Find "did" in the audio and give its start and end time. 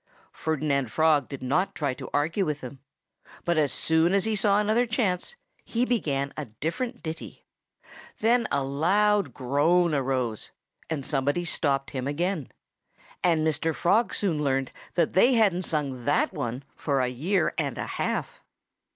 1.29-1.43